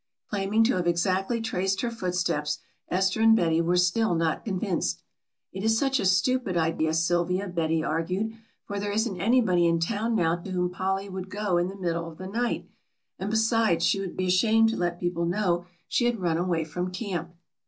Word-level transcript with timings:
Claiming 0.31 0.63
to 0.63 0.77
have 0.77 0.87
exactly 0.87 1.39
traced 1.41 1.81
her 1.81 1.91
footsteps 1.91 2.57
Esther 2.89 3.21
and 3.21 3.35
Betty 3.35 3.61
were 3.61 3.77
still 3.77 4.15
not 4.15 4.43
convinced. 4.43 5.03
"It 5.53 5.63
is 5.63 5.77
such 5.77 5.99
a 5.99 6.07
stupid 6.07 6.57
idea, 6.57 6.95
Sylvia," 6.95 7.47
Betty 7.47 7.83
argued, 7.83 8.33
"for 8.65 8.79
there 8.79 8.91
isn't 8.91 9.21
anybody 9.21 9.67
in 9.67 9.79
town 9.79 10.15
now 10.15 10.37
to 10.37 10.49
whom 10.49 10.71
Polly 10.71 11.07
would 11.07 11.29
go 11.29 11.57
in 11.57 11.67
the 11.67 11.75
middle 11.77 12.09
of 12.09 12.17
the 12.17 12.25
night, 12.25 12.67
and 13.19 13.29
besides 13.29 13.85
she 13.85 13.99
would 13.99 14.17
be 14.17 14.25
ashamed 14.25 14.69
to 14.69 14.75
let 14.75 14.99
people 14.99 15.25
know 15.27 15.67
she 15.87 16.05
had 16.05 16.19
run 16.19 16.37
away 16.39 16.63
from 16.65 16.89
camp." 16.89 17.35